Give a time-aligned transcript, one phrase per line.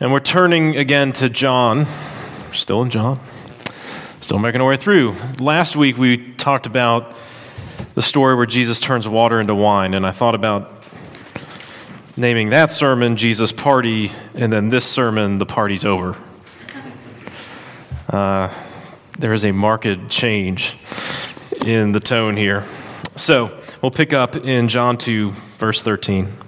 [0.00, 1.84] And we're turning again to John.
[2.54, 3.18] Still in John.
[4.20, 5.16] Still making our way through.
[5.40, 7.16] Last week we talked about
[7.96, 10.84] the story where Jesus turns water into wine, and I thought about
[12.16, 16.16] naming that sermon Jesus Party, and then this sermon, The Party's Over.
[18.08, 18.54] Uh,
[19.18, 20.76] there is a marked change
[21.66, 22.64] in the tone here.
[23.16, 26.47] So we'll pick up in John 2, verse 13.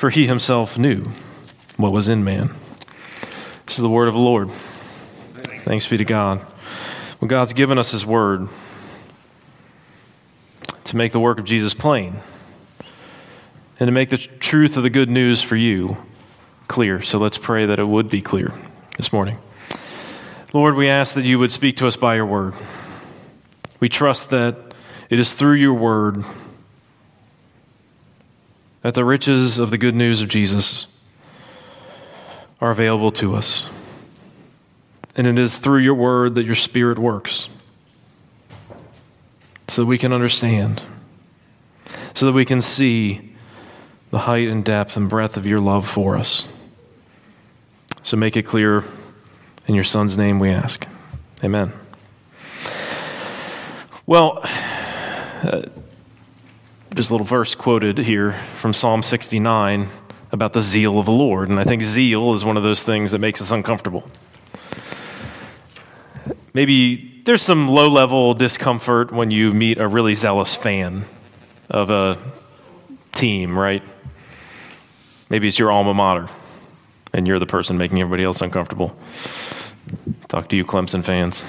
[0.00, 1.04] for he himself knew
[1.76, 2.48] what was in man.
[3.66, 4.50] This is the word of the Lord.
[5.64, 6.38] Thanks be to God.
[7.20, 8.48] Well, God's given us his word
[10.84, 12.20] to make the work of Jesus plain
[13.78, 15.98] and to make the truth of the good news for you
[16.66, 17.02] clear.
[17.02, 18.54] So let's pray that it would be clear
[18.96, 19.36] this morning.
[20.54, 22.54] Lord, we ask that you would speak to us by your word.
[23.80, 24.56] We trust that
[25.10, 26.24] it is through your word
[28.82, 30.86] that the riches of the good news of Jesus
[32.60, 33.64] are available to us.
[35.16, 37.48] And it is through your word that your spirit works
[39.68, 40.82] so that we can understand,
[42.14, 43.34] so that we can see
[44.10, 46.52] the height and depth and breadth of your love for us.
[48.02, 48.84] So make it clear
[49.66, 50.86] in your son's name we ask.
[51.44, 51.72] Amen.
[54.06, 55.62] Well, uh,
[56.92, 59.88] there's a little verse quoted here from Psalm 69
[60.32, 61.48] about the zeal of the Lord.
[61.48, 64.10] And I think zeal is one of those things that makes us uncomfortable.
[66.52, 71.04] Maybe there's some low level discomfort when you meet a really zealous fan
[71.68, 72.18] of a
[73.12, 73.82] team, right?
[75.28, 76.28] Maybe it's your alma mater
[77.12, 78.96] and you're the person making everybody else uncomfortable.
[80.28, 81.44] Talk to you, Clemson fans.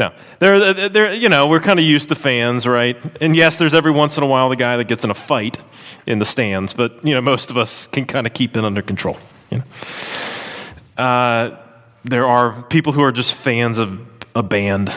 [0.00, 2.96] No, they're, they're, you know, we're kind of used to fans, right?
[3.20, 5.58] And yes, there's every once in a while the guy that gets in a fight
[6.06, 8.80] in the stands, but, you know, most of us can kind of keep it under
[8.80, 9.18] control.
[9.50, 11.04] You know?
[11.04, 11.58] Uh,
[12.02, 14.00] there are people who are just fans of
[14.34, 14.90] a band.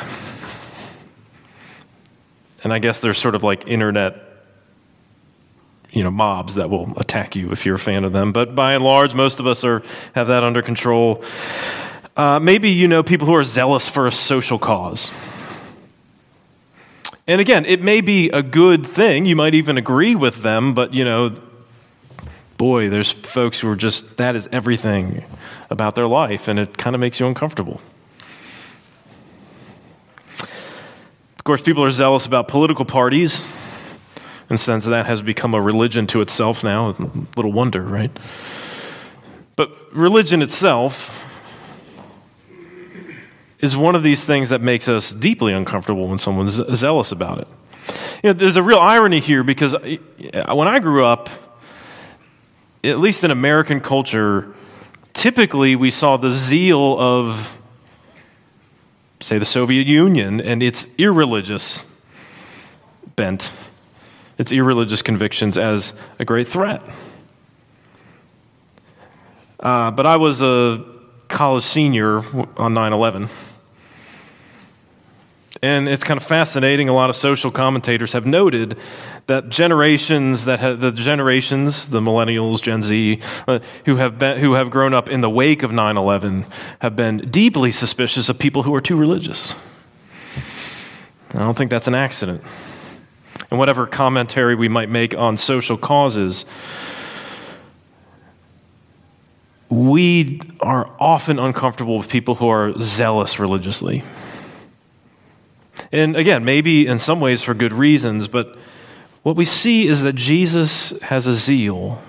[2.64, 4.16] And I guess there's sort of like internet,
[5.92, 8.32] you know, mobs that will attack you if you're a fan of them.
[8.32, 9.84] But by and large, most of us are,
[10.16, 11.26] have that under control.
[12.16, 15.10] Uh, maybe you know people who are zealous for a social cause.
[17.26, 19.26] And again, it may be a good thing.
[19.26, 21.36] You might even agree with them, but you know,
[22.58, 25.26] boy, there's folks who are just, that is everything
[25.72, 27.82] about their life, and it kind of makes you uncomfortable.
[30.40, 33.44] Of course, people are zealous about political parties,
[34.50, 36.96] and since that has become a religion to itself now,
[37.36, 38.12] little wonder, right?
[39.56, 41.20] But religion itself
[43.64, 47.48] is one of these things that makes us deeply uncomfortable when someone's zealous about it.
[48.22, 51.30] You know, there's a real irony here because when I grew up,
[52.84, 54.54] at least in American culture,
[55.14, 57.58] typically we saw the zeal of,
[59.22, 61.86] say, the Soviet Union and its irreligious
[63.16, 63.50] bent,
[64.38, 66.82] its irreligious convictions as a great threat.
[69.58, 70.84] Uh, but I was a
[71.30, 72.26] college senior
[72.58, 73.30] on 9 11.
[75.64, 76.90] And it's kind of fascinating.
[76.90, 78.78] A lot of social commentators have noted
[79.28, 84.70] that generations that the generations, the millennials, Gen Z, uh, who have been, who have
[84.70, 86.46] grown up in the wake of 9/11,
[86.80, 89.56] have been deeply suspicious of people who are too religious.
[91.34, 92.44] I don't think that's an accident.
[93.50, 96.44] And whatever commentary we might make on social causes,
[99.70, 104.04] we are often uncomfortable with people who are zealous religiously.
[105.94, 108.58] And again, maybe in some ways for good reasons, but
[109.22, 112.02] what we see is that Jesus has a zeal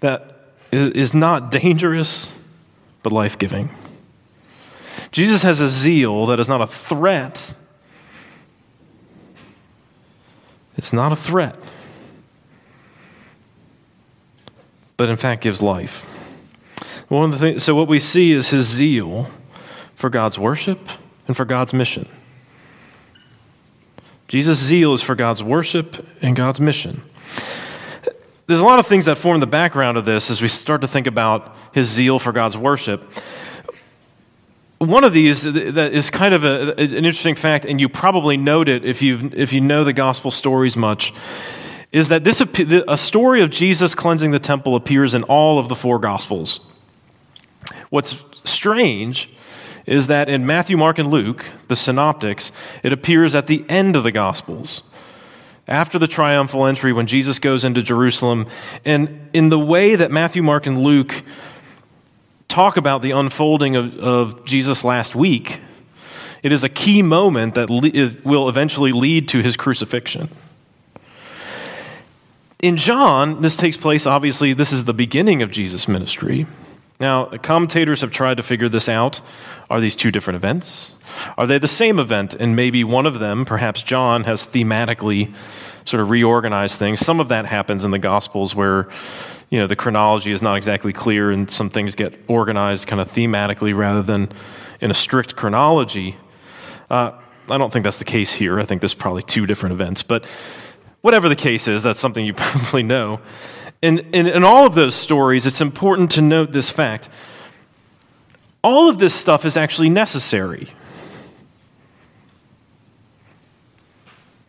[0.00, 2.34] that is not dangerous,
[3.02, 3.68] but life giving.
[5.12, 7.52] Jesus has a zeal that is not a threat.
[10.78, 11.58] It's not a threat,
[14.96, 16.04] but in fact gives life.
[17.08, 19.28] One of the things, so what we see is his zeal
[20.00, 20.88] for God's worship
[21.28, 22.08] and for God's mission.
[24.28, 27.02] Jesus' zeal is for God's worship and God's mission.
[28.46, 30.88] There's a lot of things that form the background of this as we start to
[30.88, 33.02] think about his zeal for God's worship.
[34.78, 38.70] One of these that is kind of a, an interesting fact, and you probably note
[38.70, 41.12] it if, you if you know the gospel stories much,
[41.92, 45.74] is that this a story of Jesus cleansing the temple appears in all of the
[45.76, 46.60] four gospels.
[47.90, 49.28] What's strange
[49.86, 54.04] is that in Matthew, Mark, and Luke, the synoptics, it appears at the end of
[54.04, 54.82] the Gospels.
[55.66, 58.46] After the triumphal entry, when Jesus goes into Jerusalem,
[58.84, 61.22] and in the way that Matthew, Mark, and Luke
[62.48, 65.60] talk about the unfolding of, of Jesus last week,
[66.42, 70.28] it is a key moment that le- will eventually lead to his crucifixion.
[72.62, 76.46] In John, this takes place, obviously, this is the beginning of Jesus' ministry.
[77.00, 79.22] Now, commentators have tried to figure this out.
[79.70, 80.92] Are these two different events?
[81.38, 82.34] Are they the same event?
[82.34, 85.34] And maybe one of them, perhaps John, has thematically
[85.86, 87.00] sort of reorganized things.
[87.00, 88.88] Some of that happens in the Gospels where
[89.48, 93.10] you know the chronology is not exactly clear and some things get organized kind of
[93.10, 94.28] thematically rather than
[94.80, 96.16] in a strict chronology.
[96.90, 97.12] Uh,
[97.50, 98.60] I don't think that's the case here.
[98.60, 100.02] I think there's probably two different events.
[100.02, 100.26] But
[101.00, 103.20] whatever the case is, that's something you probably know.
[103.82, 107.08] In, in, in all of those stories, it's important to note this fact.
[108.62, 110.68] All of this stuff is actually necessary.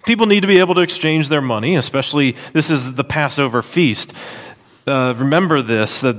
[0.06, 4.12] People need to be able to exchange their money, especially this is the Passover feast.
[4.86, 6.18] Uh, remember this that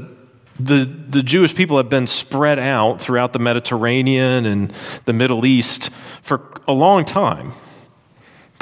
[0.59, 4.73] the, the Jewish people have been spread out throughout the Mediterranean and
[5.05, 5.91] the Middle East
[6.23, 7.53] for a long time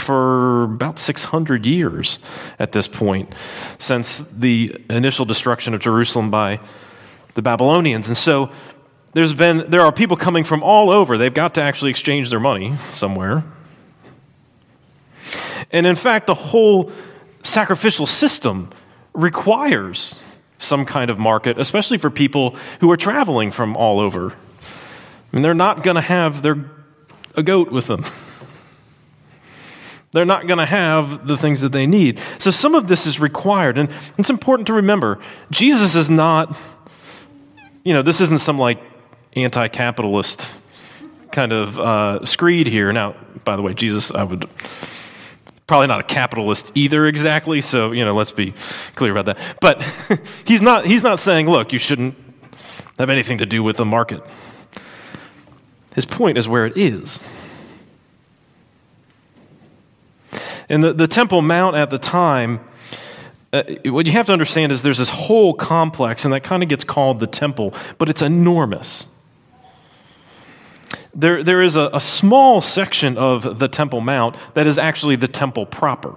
[0.00, 2.18] for about 600 years
[2.58, 3.32] at this point,
[3.78, 6.60] since the initial destruction of Jerusalem by
[7.34, 8.08] the Babylonians.
[8.08, 8.50] And so
[9.12, 11.18] there's been, there are people coming from all over.
[11.18, 13.44] They've got to actually exchange their money somewhere.
[15.72, 16.92] And in fact, the whole
[17.42, 18.70] sacrificial system
[19.12, 20.18] requires
[20.58, 24.32] some kind of market, especially for people who are traveling from all over.
[24.32, 26.56] I mean, they're not going to have their,
[27.34, 28.04] a goat with them.
[30.12, 32.20] They're not going to have the things that they need.
[32.38, 33.78] So some of this is required.
[33.78, 35.20] And it's important to remember
[35.50, 36.56] Jesus is not,
[37.84, 38.80] you know, this isn't some like
[39.34, 40.50] anti capitalist
[41.30, 42.92] kind of uh, screed here.
[42.92, 43.14] Now,
[43.44, 44.48] by the way, Jesus, I would
[45.68, 48.52] probably not a capitalist either exactly so you know let's be
[48.96, 49.80] clear about that but
[50.44, 52.16] he's not he's not saying look you shouldn't
[52.98, 54.20] have anything to do with the market
[55.94, 57.24] his point is where it is
[60.70, 62.60] And the, the Temple Mount at the time,
[63.52, 66.68] uh, what you have to understand is there's this whole complex, and that kind of
[66.68, 69.08] gets called the temple, but it's enormous.
[71.12, 75.26] There, there is a, a small section of the Temple Mount that is actually the
[75.26, 76.14] temple proper.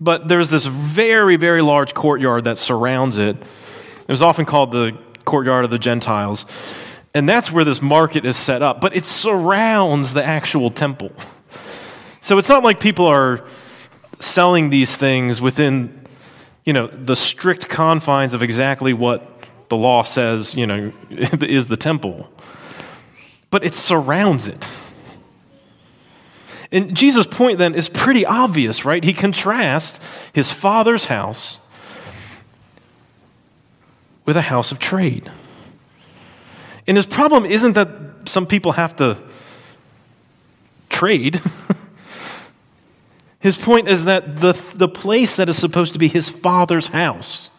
[0.00, 3.36] But there's this very, very large courtyard that surrounds it.
[3.36, 6.46] It was often called the courtyard of the Gentiles.
[7.12, 8.80] And that's where this market is set up.
[8.80, 11.12] But it surrounds the actual temple.
[12.20, 13.44] So it's not like people are
[14.20, 16.04] selling these things within,
[16.64, 19.34] you know, the strict confines of exactly what
[19.68, 22.30] the law says, you know, is the temple.
[23.50, 24.68] But it surrounds it.
[26.70, 29.02] And Jesus' point then is pretty obvious, right?
[29.02, 30.00] He contrasts
[30.32, 31.60] his father's house
[34.26, 35.30] with a house of trade.
[36.86, 37.88] And his problem isn't that
[38.26, 39.16] some people have to
[40.90, 41.40] trade.
[43.40, 47.50] His point is that the, the place that is supposed to be his father's house,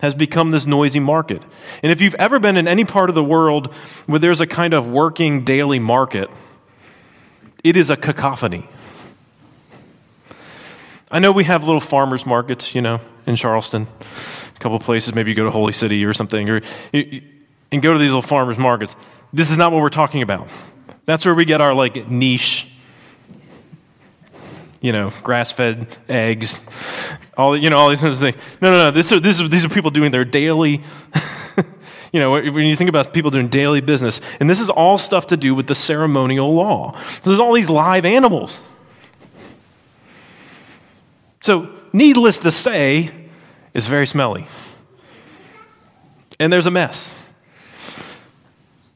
[0.00, 1.42] has become this noisy market.
[1.82, 3.72] And if you've ever been in any part of the world
[4.06, 6.30] where there's a kind of working daily market,
[7.62, 8.66] it is a cacophony.
[11.10, 13.86] I know we have little farmers markets, you know, in Charleston,
[14.56, 15.14] a couple places.
[15.14, 16.62] Maybe you go to Holy City or something, or
[16.92, 18.96] and go to these little farmers markets.
[19.32, 20.48] This is not what we're talking about.
[21.04, 22.69] That's where we get our like niche,
[24.80, 26.60] you know, grass-fed eggs,
[27.36, 28.42] all you know, all these kinds of things.
[28.60, 28.90] No, no, no.
[28.90, 30.82] This are, this are, these are people doing their daily.
[32.12, 35.28] you know, when you think about people doing daily business, and this is all stuff
[35.28, 36.98] to do with the ceremonial law.
[37.24, 38.62] There's all these live animals.
[41.40, 43.10] So, needless to say,
[43.72, 44.46] it's very smelly.
[46.38, 47.14] And there's a mess.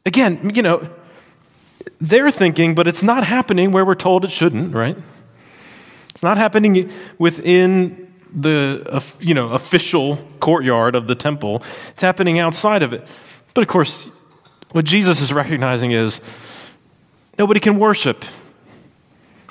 [0.06, 0.88] Again, you know,
[2.00, 4.96] they're thinking, but it's not happening where we're told it shouldn't, right?
[6.24, 11.62] Not happening within the uh, you know official courtyard of the temple.
[11.90, 13.06] It's happening outside of it.
[13.52, 14.08] But of course,
[14.72, 16.22] what Jesus is recognizing is
[17.38, 18.24] nobody can worship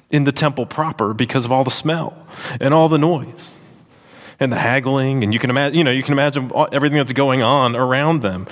[0.10, 2.27] in the temple proper because of all the smell
[2.60, 3.51] and all the noise
[4.39, 7.44] and the haggling and you can imagine you know you can imagine everything that's going
[7.44, 8.48] on around them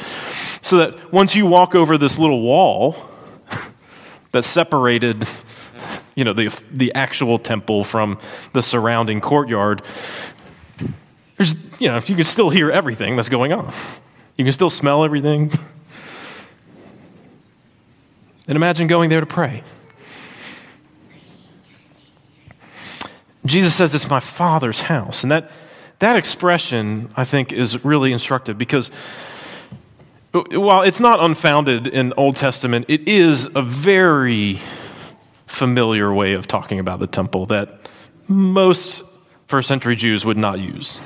[0.62, 2.96] so that once you walk over this little wall
[4.32, 5.28] that separated
[6.22, 8.20] you know the, the actual temple from
[8.54, 9.82] the surrounding courtyard
[11.38, 13.74] there's you know you can still hear everything that's going on.
[14.38, 15.52] You can still smell everything.
[18.48, 19.64] And imagine going there to pray.
[23.46, 25.24] Jesus says it's my father's house.
[25.24, 25.52] And that
[26.00, 28.92] that expression i think is really instructive because
[30.34, 34.60] while it's not unfounded in Old Testament, it is a very
[35.52, 37.70] familiar way of talking about the temple that
[38.28, 39.04] most
[39.48, 40.98] first century Jews would not use.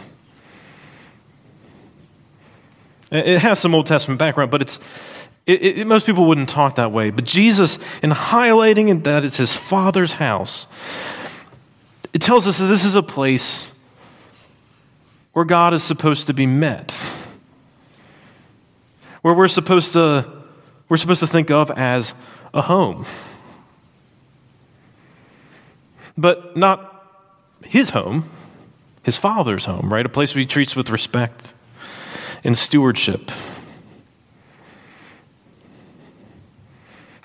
[3.11, 4.79] It has some Old Testament background, but it's,
[5.45, 7.11] it, it, most people wouldn't talk that way.
[7.11, 10.67] But Jesus, in highlighting that it's his Father's house,
[12.13, 13.71] it tells us that this is a place
[15.33, 16.99] where God is supposed to be met
[19.25, 20.23] where we're supposed to,
[20.87, 22.13] we're supposed to think of as
[22.53, 23.07] a home.
[26.17, 26.91] But not
[27.63, 28.29] his home,
[29.03, 30.05] his father's home, right?
[30.05, 31.53] A place he treats with respect
[32.43, 33.31] and stewardship.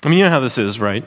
[0.03, 1.05] I mean, you know how this is, right?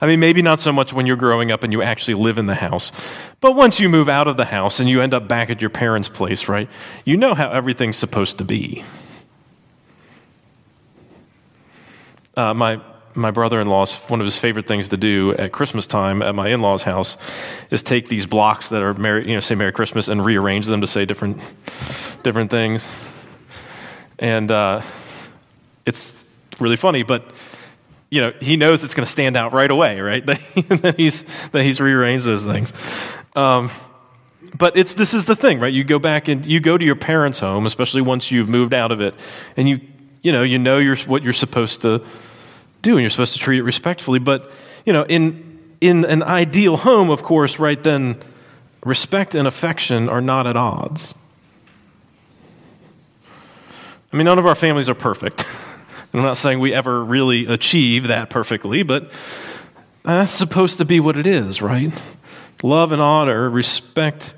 [0.00, 2.44] I mean, maybe not so much when you're growing up and you actually live in
[2.46, 2.92] the house,
[3.40, 5.70] but once you move out of the house and you end up back at your
[5.70, 6.68] parents' place, right?
[7.06, 8.84] You know how everything's supposed to be.
[12.36, 12.80] Uh, my
[13.14, 16.82] my brother-in-law's one of his favorite things to do at Christmas time at my in-laws'
[16.82, 17.16] house
[17.70, 20.80] is take these blocks that are Merry, you know, say Merry Christmas and rearrange them
[20.80, 21.40] to say different
[22.22, 22.88] different things.
[24.18, 24.82] And uh,
[25.86, 26.26] it's
[26.60, 27.24] really funny, but
[28.10, 30.24] you know, he knows it's going to stand out right away, right?
[30.26, 32.72] that he's that he's rearranged those things.
[33.34, 33.70] Um,
[34.56, 35.72] but it's this is the thing, right?
[35.72, 38.92] You go back and you go to your parents' home, especially once you've moved out
[38.92, 39.14] of it,
[39.56, 39.80] and you
[40.22, 42.02] you know, you know you're, what you're supposed to
[42.84, 44.20] do and you're supposed to treat it respectfully.
[44.20, 44.50] But,
[44.86, 48.22] you know, in, in an ideal home, of course, right then,
[48.84, 51.14] respect and affection are not at odds.
[54.12, 55.44] I mean, none of our families are perfect.
[56.14, 59.10] I'm not saying we ever really achieve that perfectly, but
[60.04, 61.92] that's supposed to be what it is, right?
[62.62, 64.36] Love and honor, respect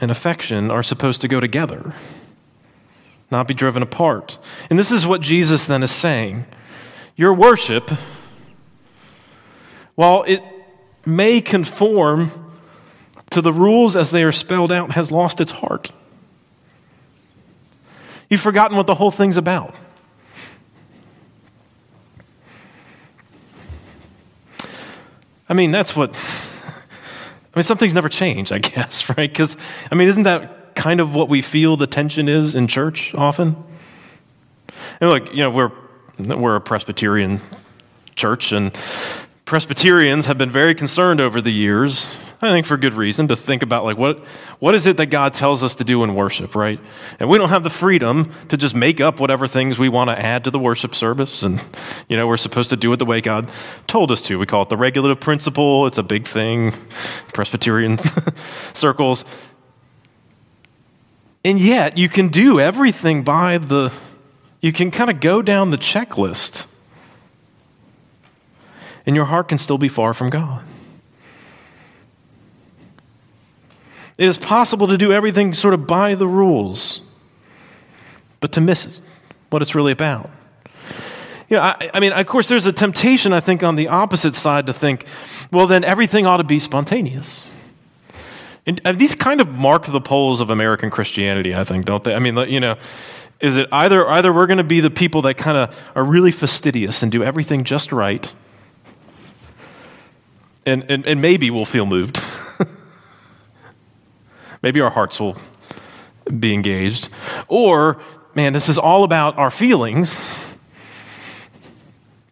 [0.00, 1.92] and affection are supposed to go together
[3.30, 4.38] not be driven apart.
[4.70, 6.46] And this is what Jesus then is saying.
[7.16, 7.90] Your worship,
[9.94, 10.42] while it
[11.06, 12.30] may conform
[13.30, 15.90] to the rules as they are spelled out, has lost its heart.
[18.28, 19.74] You've forgotten what the whole thing's about.
[25.48, 26.14] I mean, that's what.
[26.14, 29.30] I mean, some things never change, I guess, right?
[29.30, 29.56] Because,
[29.90, 33.56] I mean, isn't that kind of what we feel the tension is in church often?
[35.00, 35.72] And look, you know, we're,
[36.18, 37.40] we're a Presbyterian
[38.14, 38.76] church, and
[39.44, 43.62] Presbyterians have been very concerned over the years, I think for good reason, to think
[43.62, 44.18] about like what,
[44.58, 46.80] what is it that God tells us to do in worship, right?
[47.20, 50.18] And we don't have the freedom to just make up whatever things we want to
[50.18, 51.44] add to the worship service.
[51.44, 51.62] And,
[52.08, 53.48] you know, we're supposed to do it the way God
[53.86, 54.36] told us to.
[54.36, 55.86] We call it the regulative principle.
[55.86, 56.72] It's a big thing,
[57.32, 57.98] Presbyterian
[58.74, 59.24] circles.
[61.44, 63.92] And yet, you can do everything by the,
[64.66, 66.66] you can kind of go down the checklist,
[69.06, 70.64] and your heart can still be far from God.
[74.18, 77.00] It is possible to do everything sort of by the rules,
[78.40, 79.00] but to miss
[79.50, 80.30] what it's really about.
[81.48, 84.34] You know, I, I mean, of course, there's a temptation, I think, on the opposite
[84.34, 85.06] side to think,
[85.52, 87.46] well, then everything ought to be spontaneous.
[88.66, 92.16] And uh, these kind of mark the poles of American Christianity, I think, don't they?
[92.16, 92.74] I mean, you know,
[93.40, 96.32] is it either either we're going to be the people that kind of are really
[96.32, 98.32] fastidious and do everything just right,
[100.64, 102.20] and, and, and maybe we'll feel moved.
[104.62, 105.36] maybe our hearts will
[106.40, 107.08] be engaged.
[107.46, 108.00] Or,
[108.34, 110.16] man, this is all about our feelings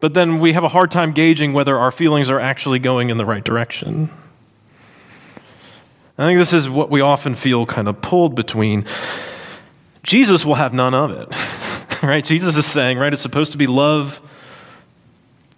[0.05, 3.17] but then we have a hard time gauging whether our feelings are actually going in
[3.17, 4.11] the right direction.
[6.19, 8.85] I think this is what we often feel kind of pulled between.
[10.05, 12.23] Jesus will have none of it, right?
[12.23, 14.21] Jesus is saying, right, it's supposed to be love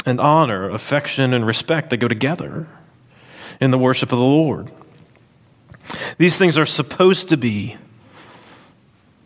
[0.07, 2.69] and honor, affection and respect that go together
[3.61, 4.71] in the worship of the Lord.
[6.17, 7.77] These things are supposed to be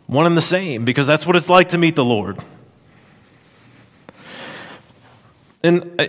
[0.07, 2.39] one and the same because that's what it's like to meet the Lord.
[5.63, 6.07] And uh,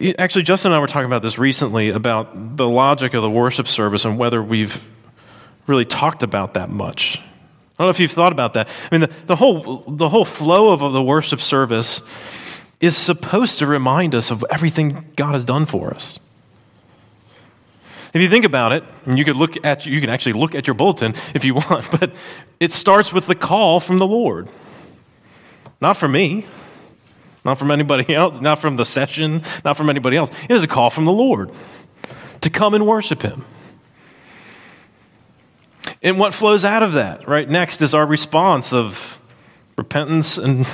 [0.00, 3.30] I, actually, Justin and I were talking about this recently about the logic of the
[3.30, 4.84] worship service and whether we've
[5.66, 7.20] really talked about that much.
[7.80, 8.68] I don't know if you've thought about that.
[8.92, 12.02] I mean, the, the, whole, the whole flow of the worship service
[12.78, 16.18] is supposed to remind us of everything God has done for us.
[18.12, 20.66] If you think about it, and you could look at you can actually look at
[20.66, 22.14] your bulletin if you want, but
[22.60, 24.50] it starts with the call from the Lord.
[25.80, 26.44] Not from me,
[27.46, 30.30] not from anybody else, not from the session, not from anybody else.
[30.50, 31.50] It is a call from the Lord
[32.42, 33.42] to come and worship Him.
[36.02, 39.20] And what flows out of that, right next, is our response of
[39.76, 40.66] repentance and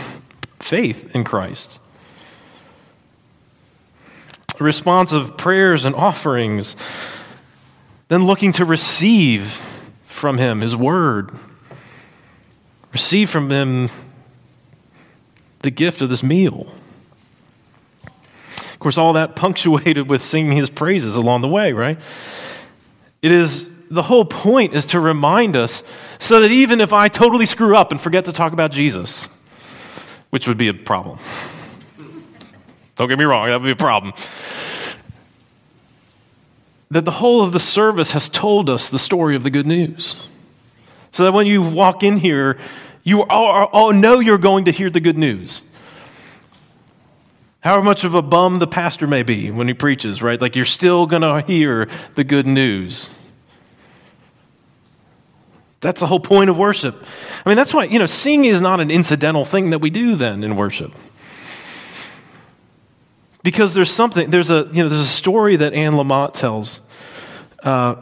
[0.59, 1.81] faith in Christ.
[4.61, 6.77] A response of prayers and offerings,
[8.09, 9.61] then looking to receive
[10.07, 11.31] from Him His Word,
[12.93, 13.91] receive from Him
[15.61, 16.73] the gift of this meal.
[18.73, 21.99] Of course, all that punctuated with singing his praises along the way, right?
[23.23, 25.83] It is the whole point is to remind us
[26.19, 29.29] so that even if I totally screw up and forget to talk about Jesus,
[30.31, 31.19] which would be a problem.
[32.97, 34.15] Don't get me wrong, that would be a problem.
[36.91, 40.17] That the whole of the service has told us the story of the good news.
[41.13, 42.59] So that when you walk in here,
[43.03, 45.63] you all, all know you're going to hear the good news.
[47.61, 50.41] However much of a bum the pastor may be when he preaches, right?
[50.41, 53.11] Like you're still going to hear the good news.
[55.81, 57.05] That's the whole point of worship.
[57.45, 60.17] I mean, that's why, you know, singing is not an incidental thing that we do
[60.17, 60.93] then in worship.
[63.43, 66.81] Because there's something, there's a, you know, there's a story that Anne Lamott tells
[67.63, 67.97] uh,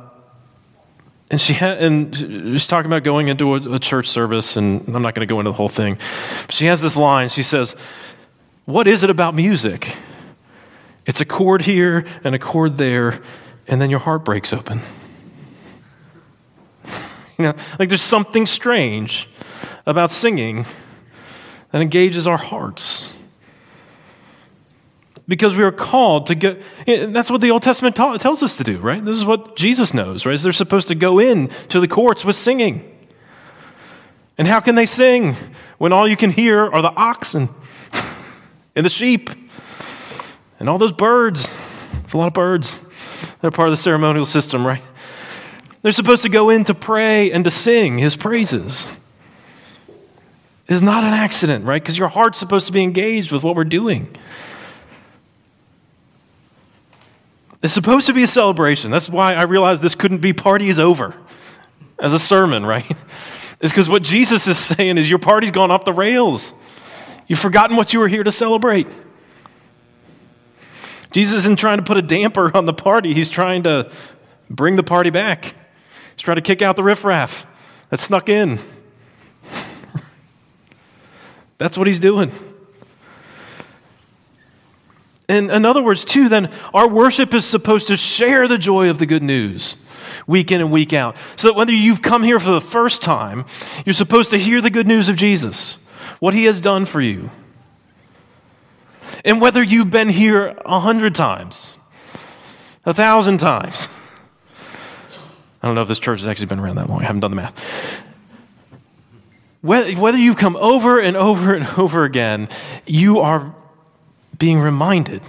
[1.30, 5.14] and she and she's talking about going into a, a church service, and I'm not
[5.14, 5.98] going to go into the whole thing.
[6.46, 7.28] But she has this line.
[7.30, 7.74] She says,
[8.66, 9.96] "What is it about music?
[11.06, 13.20] It's a chord here and a chord there,
[13.66, 14.80] and then your heart breaks open."
[17.38, 19.28] You know, like there's something strange
[19.86, 20.66] about singing
[21.72, 23.12] that engages our hearts
[25.26, 26.56] because we are called to go.
[26.86, 29.04] That's what the Old Testament ta- tells us to do, right?
[29.04, 30.34] This is what Jesus knows, right?
[30.34, 32.90] Is they're supposed to go in to the courts with singing.
[34.36, 35.36] And how can they sing
[35.78, 37.48] when all you can hear are the oxen
[38.76, 39.30] and the sheep
[40.58, 41.50] and all those birds?
[42.02, 42.84] There's a lot of birds.
[43.40, 44.82] They're part of the ceremonial system, right?
[45.84, 48.96] They're supposed to go in to pray and to sing his praises.
[50.66, 51.80] It is not an accident, right?
[51.80, 54.08] Because your heart's supposed to be engaged with what we're doing.
[57.62, 58.90] It's supposed to be a celebration.
[58.90, 61.14] That's why I realized this couldn't be party is over
[61.98, 62.90] as a sermon, right?
[63.60, 66.52] It's because what Jesus is saying is your party's gone off the rails.
[67.28, 68.86] You've forgotten what you were here to celebrate.
[71.12, 73.90] Jesus isn't trying to put a damper on the party, he's trying to
[74.50, 75.54] bring the party back.
[76.16, 77.46] He's trying to kick out the riffraff
[77.90, 78.58] that snuck in.
[81.58, 82.32] That's what he's doing.
[85.28, 88.98] And in other words, too, then our worship is supposed to share the joy of
[88.98, 89.76] the good news
[90.26, 91.16] week in and week out.
[91.36, 93.46] So that whether you've come here for the first time,
[93.84, 95.78] you're supposed to hear the good news of Jesus,
[96.20, 97.30] what he has done for you.
[99.24, 101.72] And whether you've been here a hundred times,
[102.84, 103.88] a thousand times.
[105.64, 107.00] I don't know if this church has actually been around that long.
[107.00, 108.02] I haven't done the math.
[109.62, 112.50] Whether you've come over and over and over again,
[112.84, 113.54] you are
[114.38, 115.22] being reminded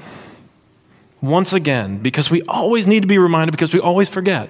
[1.21, 4.49] once again, because we always need to be reminded because we always forget.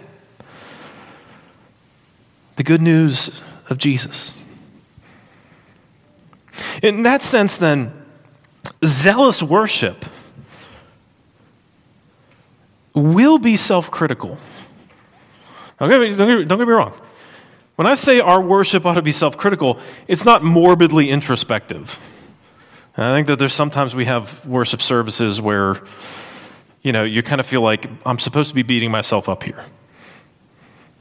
[2.56, 4.34] the good news of Jesus.
[6.82, 7.94] In that sense, then,
[8.84, 10.04] zealous worship
[12.96, 14.40] will be self critical.
[15.80, 16.94] Don't, don't, don't get me wrong.
[17.76, 22.00] When I say our worship ought to be self critical, it's not morbidly introspective.
[22.96, 25.82] And I think that there's sometimes we have worship services where,
[26.82, 29.62] you know, you kind of feel like I'm supposed to be beating myself up here.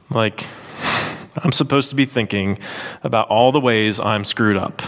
[0.09, 0.45] Like,
[1.43, 2.59] I'm supposed to be thinking
[3.03, 4.81] about all the ways I'm screwed up.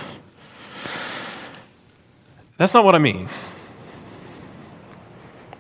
[2.58, 3.30] That's not what I mean.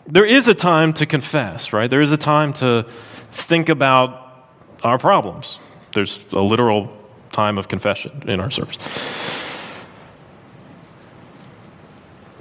[0.08, 1.90] There is a time to confess, right?
[1.90, 2.86] There is a time to
[3.32, 4.50] think about
[4.84, 5.60] our problems.
[5.94, 6.92] There's a literal
[7.32, 8.78] time of confession in our service.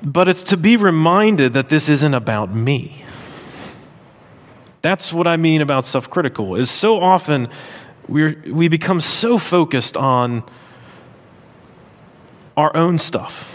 [0.02, 3.04] But it's to be reminded that this isn't about me.
[4.82, 7.48] That's what I mean about self critical, is so often
[8.08, 10.44] we we become so focused on
[12.56, 13.52] our own stuff,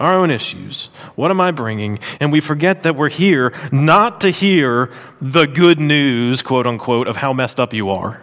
[0.00, 0.86] our own issues.
[1.14, 2.00] What am I bringing?
[2.18, 7.16] And we forget that we're here not to hear the good news, quote unquote, of
[7.16, 8.22] how messed up you are.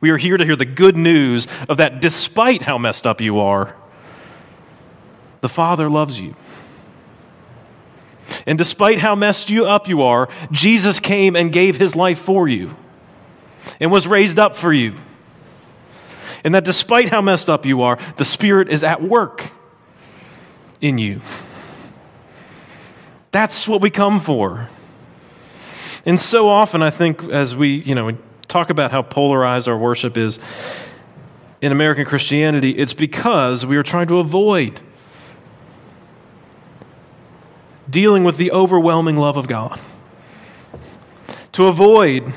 [0.00, 3.38] We are here to hear the good news of that despite how messed up you
[3.38, 3.76] are,
[5.42, 6.34] the Father loves you.
[8.46, 12.48] And despite how messed you up you are, Jesus came and gave his life for
[12.48, 12.76] you
[13.78, 14.94] and was raised up for you.
[16.42, 19.50] And that despite how messed up you are, the Spirit is at work
[20.80, 21.20] in you.
[23.32, 24.68] That's what we come for.
[26.06, 28.16] And so often, I think, as we, you know,
[28.48, 30.38] talk about how polarized our worship is
[31.60, 34.80] in American Christianity, it's because we are trying to avoid
[37.88, 39.78] dealing with the overwhelming love of God,
[41.52, 42.32] to avoid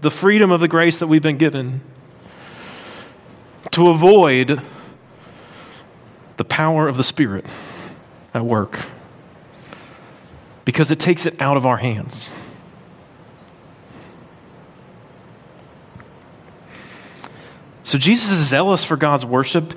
[0.00, 1.82] the freedom of the grace that we've been given,
[3.72, 4.60] to avoid
[6.40, 7.44] the power of the Spirit
[8.32, 8.80] at work,
[10.64, 12.30] because it takes it out of our hands.
[17.84, 19.74] So Jesus is zealous for God's worship,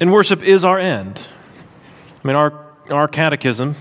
[0.00, 1.24] and worship is our end.
[2.24, 3.76] I mean, our our catechism,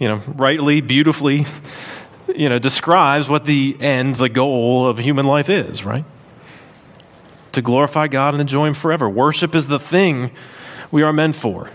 [0.00, 1.46] you know, rightly, beautifully,
[2.34, 6.04] you know, describes what the end, the goal of human life is, right?
[7.52, 9.08] To glorify God and enjoy Him forever.
[9.08, 10.30] Worship is the thing
[10.90, 11.70] we are meant for.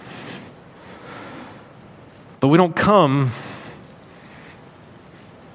[2.40, 3.32] But we don't come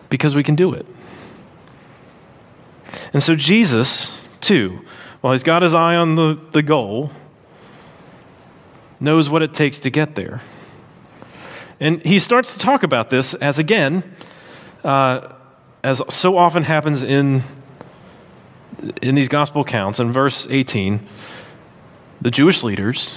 [0.08, 0.87] because we can do it.
[3.12, 4.80] And so Jesus, too,
[5.20, 7.11] while he's got his eye on the, the goal,
[8.98, 10.40] knows what it takes to get there.
[11.78, 14.04] And he starts to talk about this as, again,
[14.85, 15.32] uh,
[15.82, 17.42] as so often happens in,
[19.01, 20.01] in these gospel accounts.
[20.01, 21.07] In verse 18,
[22.21, 23.14] the Jewish leaders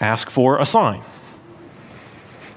[0.00, 1.02] ask for a sign.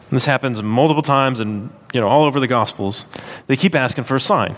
[0.10, 3.06] And this happens multiple times and you know all over the gospels.
[3.48, 4.56] They keep asking for a sign.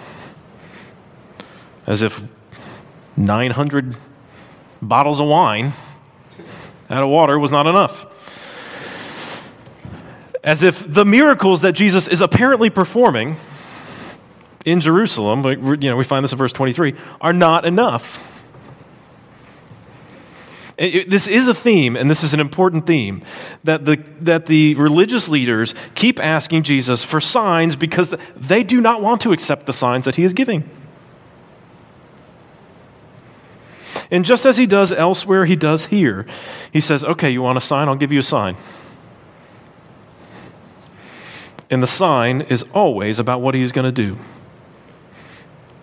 [1.86, 2.22] As if
[3.18, 3.96] 900
[4.82, 5.74] bottles of wine
[6.90, 8.06] out of water was not enough.
[10.44, 13.36] As if the miracles that Jesus is apparently performing
[14.66, 18.28] in Jerusalem, you know, we find this in verse 23, are not enough.
[20.78, 23.24] It, it, this is a theme, and this is an important theme,
[23.64, 29.02] that the, that the religious leaders keep asking Jesus for signs because they do not
[29.02, 30.70] want to accept the signs that he is giving.
[34.10, 36.26] And just as he does elsewhere, he does here.
[36.74, 37.88] He says, Okay, you want a sign?
[37.88, 38.58] I'll give you a sign.
[41.70, 44.18] And the sign is always about what he's going to do.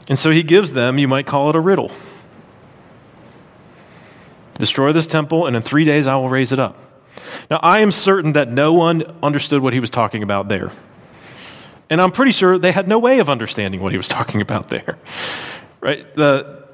[0.08, 1.90] And so he gives them, you might call it a riddle
[4.58, 6.76] Destroy this temple, and in three days I will raise it up.
[7.50, 10.72] Now, I am certain that no one understood what he was talking about there.
[11.88, 14.68] And I'm pretty sure they had no way of understanding what he was talking about
[14.68, 14.98] there.
[15.80, 16.12] Right?
[16.16, 16.66] The,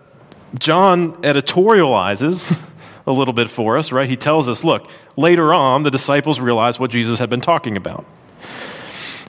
[0.59, 2.59] John editorializes
[3.07, 4.09] a little bit for us, right?
[4.09, 8.07] He tells us, look, later on, the disciples realized what Jesus had been talking about.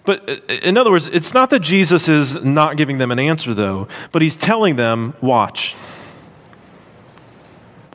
[0.06, 3.54] But uh, in other words, it's not that Jesus is not giving them an answer,
[3.54, 5.76] though, but he's telling them, watch.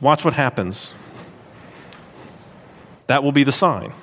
[0.01, 0.93] Watch what happens.
[3.07, 3.93] That will be the sign.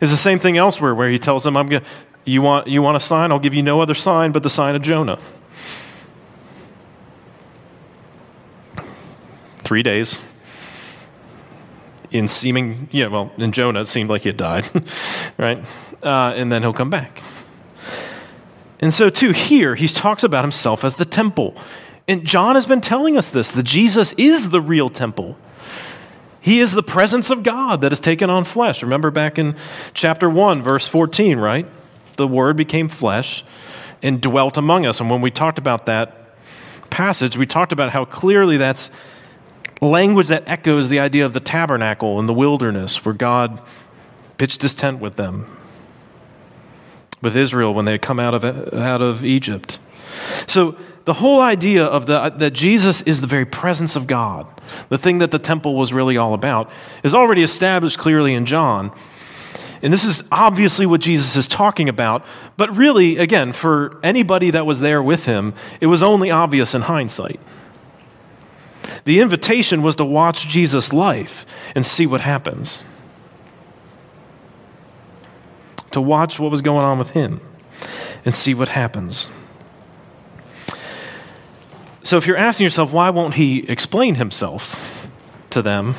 [0.00, 1.84] It's the same thing elsewhere where he tells them, I'm going
[2.24, 3.30] you want, you want a sign?
[3.30, 5.18] I'll give you no other sign but the sign of Jonah.
[9.66, 10.22] three days
[12.12, 14.64] in seeming, yeah, well, in Jonah, it seemed like he had died,
[15.38, 15.62] right?
[16.02, 17.22] Uh, and then he'll come back.
[18.80, 21.56] And so, too, here he talks about himself as the temple.
[22.08, 25.36] And John has been telling us this that Jesus is the real temple.
[26.40, 28.82] He is the presence of God that has taken on flesh.
[28.82, 29.56] Remember back in
[29.94, 31.66] chapter 1, verse 14, right?
[32.16, 33.44] The Word became flesh
[34.00, 35.00] and dwelt among us.
[35.00, 36.36] And when we talked about that
[36.88, 38.92] passage, we talked about how clearly that's
[39.80, 43.60] language that echoes the idea of the tabernacle in the wilderness where God
[44.38, 45.56] pitched his tent with them,
[47.26, 49.80] with Israel when they had come out of, out of Egypt.
[50.46, 54.46] So the whole idea of the, that Jesus is the very presence of God,
[54.90, 56.70] the thing that the temple was really all about,
[57.02, 58.92] is already established clearly in John.
[59.82, 62.24] And this is obviously what Jesus is talking about,
[62.56, 66.82] but really, again, for anybody that was there with him, it was only obvious in
[66.82, 67.40] hindsight.
[69.04, 72.84] The invitation was to watch Jesus' life and see what happens,
[75.96, 77.40] to watch what was going on with him
[78.26, 79.30] and see what happens.
[82.02, 85.08] So, if you're asking yourself, why won't he explain himself
[85.48, 85.94] to them?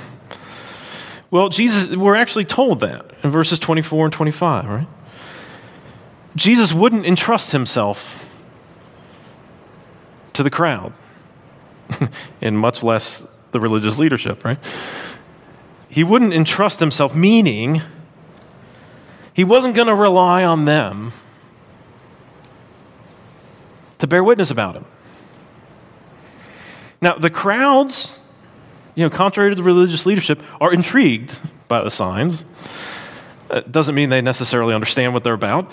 [1.32, 4.88] Well, Jesus, we're actually told that in verses 24 and 25, right?
[6.36, 8.32] Jesus wouldn't entrust himself
[10.34, 10.94] to the crowd,
[12.42, 14.60] and much less the religious leadership, right?
[15.90, 17.82] He wouldn't entrust himself, meaning
[19.38, 21.14] he wasn't going to rely on them
[24.00, 24.86] to bear witness about him.
[27.02, 28.20] Now, the crowds
[28.98, 32.46] you know, contrary to the religious leadership, are intrigued by the signs.
[33.52, 35.72] It doesn't mean they necessarily understand what they're about.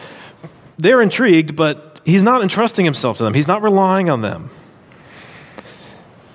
[0.76, 4.50] They're intrigued, but he's not entrusting himself to them, he's not relying on them.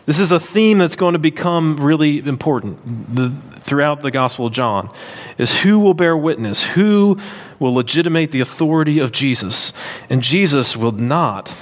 [0.09, 4.89] This is a theme that's going to become really important throughout the Gospel of John
[5.37, 7.19] is who will bear witness, who
[7.59, 9.71] will legitimate the authority of Jesus.
[10.09, 11.55] And Jesus will not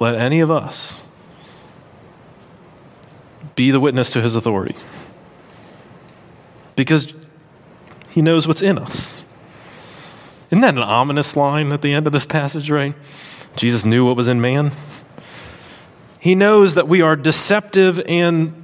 [0.00, 0.98] let any of us
[3.54, 4.76] be the witness to his authority.
[6.74, 7.12] Because
[8.08, 9.22] he knows what's in us.
[10.50, 12.94] Isn't that an ominous line at the end of this passage, right?
[13.56, 14.72] Jesus knew what was in man.
[16.18, 18.62] He knows that we are deceptive and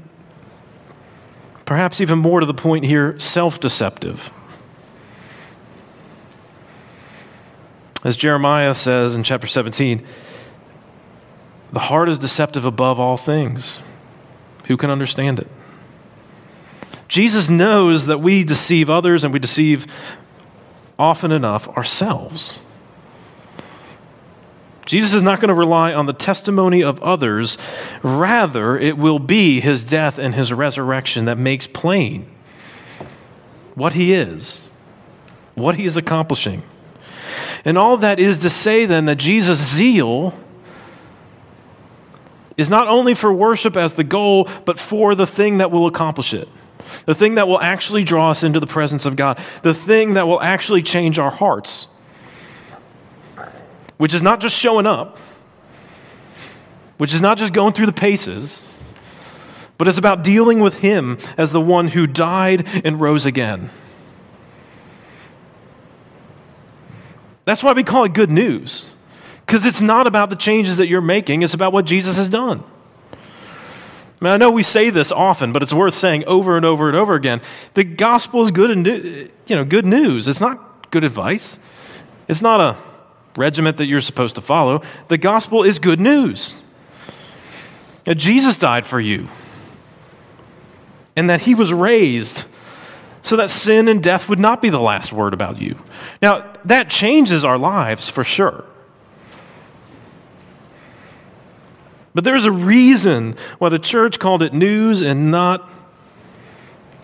[1.65, 4.33] perhaps even more to the point here, self deceptive.
[8.05, 10.07] As Jeremiah says in chapter 17,
[11.73, 13.81] the heart is deceptive above all things.
[14.67, 15.49] Who can understand it?
[17.09, 19.87] Jesus knows that we deceive others and we deceive
[20.99, 22.59] often enough ourselves.
[24.89, 27.59] Jesus is not going to rely on the testimony of others.
[28.03, 32.27] Rather, it will be his death and his resurrection that makes plain
[33.75, 34.63] what he is,
[35.55, 36.63] what he is accomplishing.
[37.67, 40.33] And all that is to say, then, that Jesus' zeal
[42.57, 46.33] is not only for worship as the goal, but for the thing that will accomplish
[46.33, 46.49] it.
[47.05, 49.39] The thing that will actually draw us into the presence of God.
[49.63, 51.89] The thing that will actually change our hearts.
[53.99, 55.19] Which is not just showing up,
[56.97, 58.63] which is not just going through the paces,
[59.77, 63.71] but it's about dealing with Him as the one who died and rose again.
[67.45, 68.85] That's why we call it good news.
[69.47, 72.63] Because it's not about the changes that you're making, it's about what Jesus has done.
[74.21, 76.89] I mean, I know we say this often, but it's worth saying over and over
[76.89, 77.41] and over again.
[77.75, 80.27] The gospel is good and you know, good news.
[80.27, 81.59] It's not good advice.
[82.27, 82.77] It's not a
[83.37, 84.83] regiment that you're supposed to follow.
[85.09, 86.61] The gospel is good news.
[88.05, 89.29] That Jesus died for you.
[91.17, 92.45] And that he was raised
[93.23, 95.79] so that sin and death would not be the last word about you.
[96.23, 98.65] Now, that changes our lives for sure.
[102.15, 105.71] But there's a reason why the church called it news and not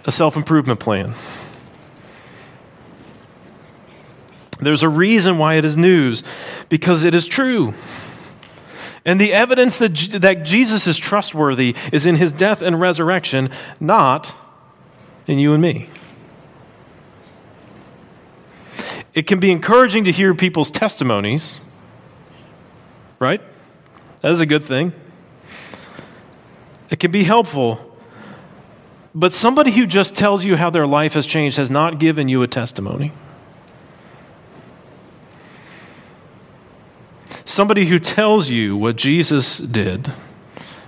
[0.04, 1.14] a self improvement plan.
[4.60, 6.22] There's a reason why it is news,
[6.68, 7.74] because it is true.
[9.04, 14.34] And the evidence that, that Jesus is trustworthy is in his death and resurrection, not
[15.26, 15.88] in you and me.
[19.12, 21.60] It can be encouraging to hear people's testimonies,
[23.18, 23.40] right?
[24.22, 24.92] That is a good thing.
[26.90, 27.96] It can be helpful.
[29.14, 32.42] But somebody who just tells you how their life has changed has not given you
[32.42, 33.12] a testimony.
[37.44, 40.12] Somebody who tells you what Jesus did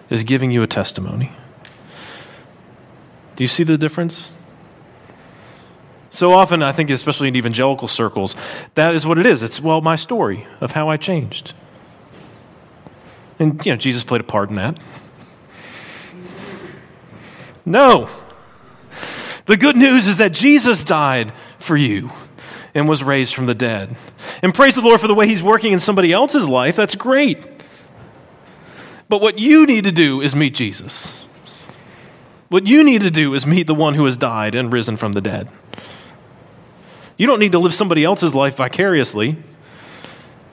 [0.08, 1.32] is giving you a testimony.
[3.36, 4.32] Do you see the difference?
[6.10, 8.34] So often, I think, especially in evangelical circles,
[8.74, 9.42] that is what it is.
[9.42, 11.52] It's, well, my story of how I changed.
[13.38, 14.78] And, you know, Jesus played a part in that.
[17.66, 18.08] No.
[19.44, 22.10] The good news is that Jesus died for you
[22.76, 23.96] and was raised from the dead.
[24.42, 26.76] And praise the Lord for the way He's working in somebody else's life.
[26.76, 27.42] That's great.
[29.08, 31.10] But what you need to do is meet Jesus.
[32.48, 35.14] What you need to do is meet the one who has died and risen from
[35.14, 35.48] the dead.
[37.16, 39.38] You don't need to live somebody else's life vicariously.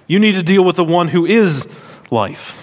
[0.08, 1.68] You need to deal with the one who is
[2.10, 2.58] life.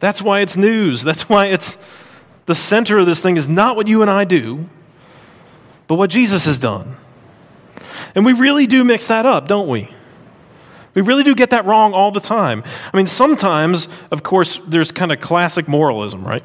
[0.00, 1.02] That's why it's news.
[1.02, 1.78] That's why it's
[2.44, 4.68] the center of this thing is not what you and I do,
[5.92, 6.96] but what Jesus has done.
[8.14, 9.90] And we really do mix that up, don't we?
[10.94, 12.64] We really do get that wrong all the time.
[12.90, 16.42] I mean, sometimes, of course, there's kind of classic moralism, right?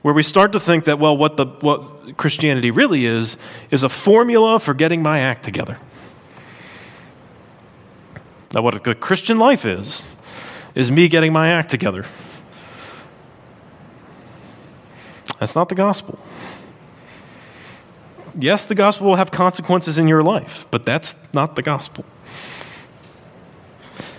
[0.00, 3.36] Where we start to think that, well, what, the, what Christianity really is,
[3.70, 5.76] is a formula for getting my act together.
[8.54, 10.16] Now, what the Christian life is,
[10.74, 12.06] is me getting my act together.
[15.40, 16.18] That's not the gospel.
[18.38, 22.04] Yes, the gospel will have consequences in your life, but that's not the gospel.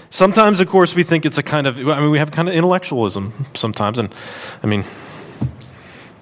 [0.09, 2.55] Sometimes, of course, we think it's a kind of, I mean, we have kind of
[2.55, 3.99] intellectualism sometimes.
[3.99, 4.13] And
[4.63, 4.83] I mean,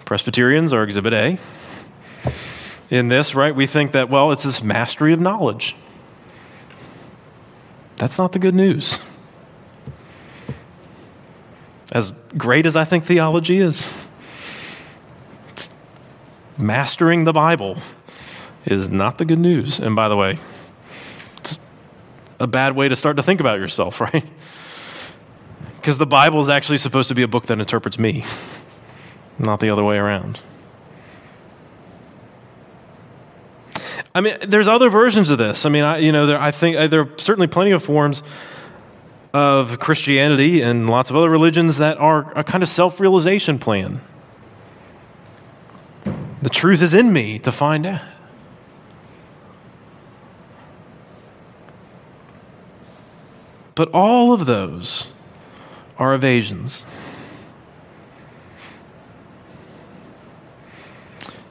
[0.04, 1.38] Presbyterians are exhibit A.
[2.90, 5.76] In this, right, we think that, well, it's this mastery of knowledge.
[7.96, 9.00] That's not the good news.
[11.92, 13.94] As great as I think theology is,
[16.58, 17.78] mastering the Bible
[18.66, 19.80] is not the good news.
[19.80, 20.38] And by the way,
[21.38, 21.60] it's
[22.40, 24.26] a bad way to start to think about yourself, right?
[25.78, 28.26] Because the Bible is actually supposed to be a book that interprets me,
[29.38, 30.40] not the other way around.
[34.16, 35.66] I mean, there's other versions of this.
[35.66, 38.24] I mean, I, you know, there, I think uh, there are certainly plenty of forms
[39.34, 44.00] of Christianity and lots of other religions that are a kind of self realization plan.
[46.42, 48.02] The truth is in me to find out.
[53.74, 55.12] But all of those
[55.98, 56.86] are evasions.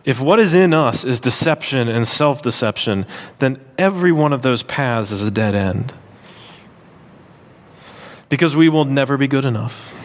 [0.04, 3.06] If what is in us is deception and self deception,
[3.38, 5.92] then every one of those paths is a dead end.
[8.28, 10.03] Because we will never be good enough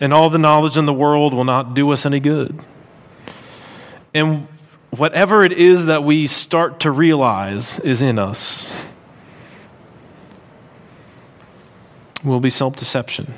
[0.00, 2.58] and all the knowledge in the world will not do us any good.
[4.12, 4.48] And
[4.90, 8.72] whatever it is that we start to realize is in us
[12.22, 13.34] will be self deception.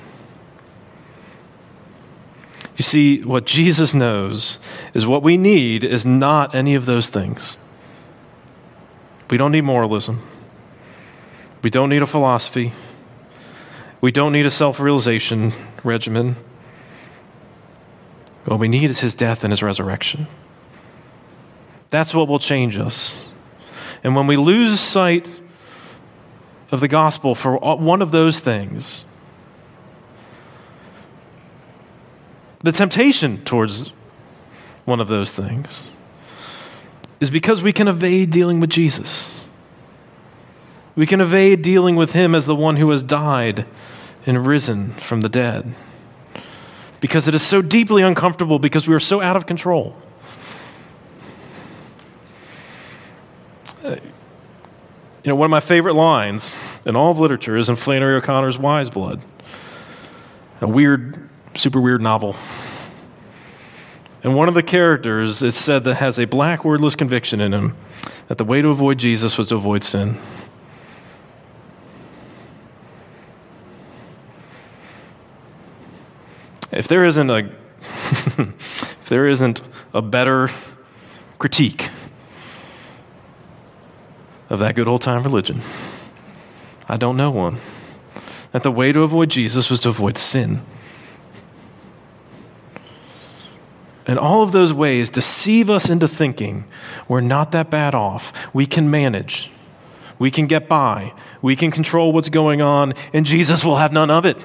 [2.76, 4.58] You see, what Jesus knows
[4.92, 7.56] is what we need is not any of those things.
[9.30, 10.22] We don't need moralism.
[11.62, 12.72] We don't need a philosophy.
[14.00, 16.36] We don't need a self realization regimen.
[18.44, 20.28] What we need is his death and his resurrection.
[21.88, 23.24] That's what will change us.
[24.04, 25.28] And when we lose sight
[26.70, 29.04] of the gospel for one of those things,
[32.60, 33.92] the temptation towards
[34.84, 35.84] one of those things
[37.20, 39.45] is because we can evade dealing with Jesus.
[40.96, 43.66] We can evade dealing with him as the one who has died
[44.24, 45.74] and risen from the dead
[47.00, 49.94] because it is so deeply uncomfortable because we are so out of control.
[53.84, 54.00] You
[55.32, 56.54] know, one of my favorite lines
[56.84, 59.20] in all of literature is in Flannery O'Connor's Wise Blood,
[60.60, 62.36] a weird, super weird novel.
[64.22, 67.76] And one of the characters, it's said, that has a black wordless conviction in him
[68.28, 70.18] that the way to avoid Jesus was to avoid sin.
[76.72, 77.50] If there isn't a
[77.80, 79.62] if there isn't
[79.94, 80.50] a better
[81.38, 81.88] critique
[84.50, 85.60] of that good old time religion,
[86.88, 87.58] I don't know one.
[88.52, 90.62] That the way to avoid Jesus was to avoid sin.
[94.06, 96.64] And all of those ways deceive us into thinking
[97.08, 98.32] we're not that bad off.
[98.54, 99.50] We can manage.
[100.18, 101.12] We can get by.
[101.42, 104.38] We can control what's going on, and Jesus will have none of it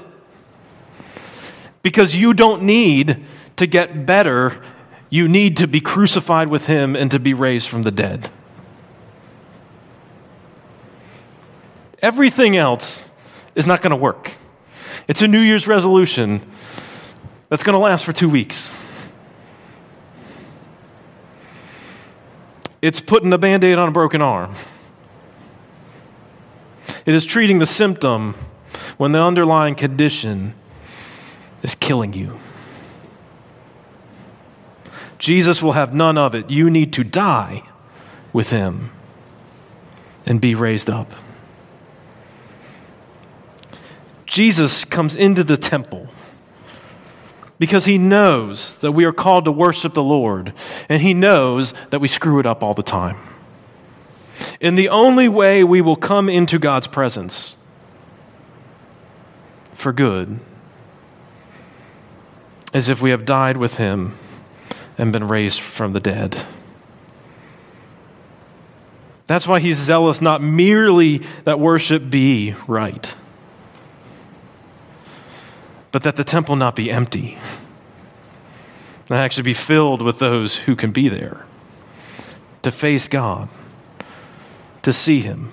[1.81, 3.25] because you don't need
[3.57, 4.61] to get better,
[5.09, 8.29] you need to be crucified with him and to be raised from the dead.
[12.01, 13.09] Everything else
[13.55, 14.33] is not going to work.
[15.07, 16.41] It's a New Year's resolution
[17.49, 18.71] that's going to last for two weeks.
[22.81, 24.55] It's putting a band aid on a broken arm.
[27.05, 28.33] It is treating the symptom
[28.97, 30.55] when the underlying condition
[31.63, 32.39] is killing you.
[35.17, 36.49] Jesus will have none of it.
[36.49, 37.63] You need to die
[38.33, 38.91] with him
[40.25, 41.11] and be raised up.
[44.25, 46.07] Jesus comes into the temple
[47.59, 50.53] because he knows that we are called to worship the Lord,
[50.89, 53.17] and he knows that we screw it up all the time.
[54.59, 57.55] And the only way we will come into God's presence
[59.73, 60.39] for good
[62.73, 64.17] is if we have died with him
[64.97, 66.45] and been raised from the dead.
[69.27, 73.15] That's why he's zealous not merely that worship be right,
[75.91, 77.37] but that the temple not be empty,
[79.07, 81.45] that actually be filled with those who can be there
[82.61, 83.49] to face God,
[84.81, 85.51] to see him,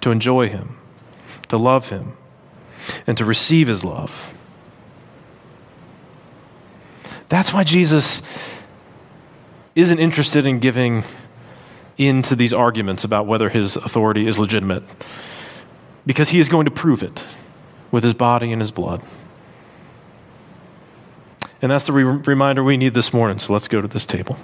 [0.00, 0.76] to enjoy him,
[1.48, 2.16] to love him,
[3.06, 4.32] and to receive his love.
[7.28, 8.22] That's why Jesus
[9.74, 11.04] isn't interested in giving
[11.96, 14.82] into these arguments about whether his authority is legitimate,
[16.06, 17.26] because he is going to prove it
[17.90, 19.02] with his body and his blood.
[21.60, 24.38] And that's the re- reminder we need this morning, so let's go to this table.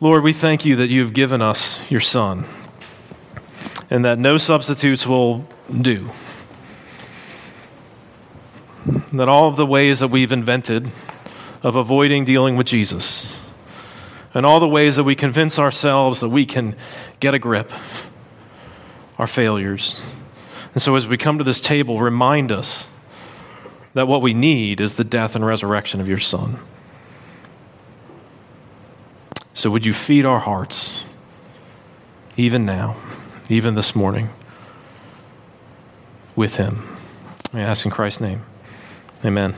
[0.00, 2.44] Lord, we thank you that you've given us your Son,
[3.88, 6.10] and that no substitutes will do.
[9.12, 10.90] That all of the ways that we've invented
[11.62, 13.38] of avoiding dealing with Jesus,
[14.34, 16.74] and all the ways that we convince ourselves that we can
[17.20, 17.72] get a grip
[19.18, 20.00] are failures.
[20.72, 22.86] And so, as we come to this table, remind us
[23.94, 26.58] that what we need is the death and resurrection of your Son.
[29.54, 31.04] So, would you feed our hearts,
[32.36, 32.96] even now,
[33.50, 34.30] even this morning,
[36.34, 36.88] with Him?
[37.52, 38.42] I ask in Christ's name.
[39.24, 39.54] Amen.